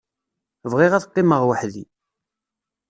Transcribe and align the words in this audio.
Bɣiɣ 0.71 0.91
ad 0.93 1.05
qqimeɣ 1.07 1.41
weḥd-i. 1.47 1.85